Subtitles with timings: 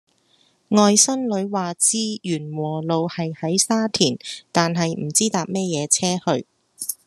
[0.69, 4.17] 外甥女話知源禾路係喺沙田
[4.51, 6.47] 但係唔知搭咩野車去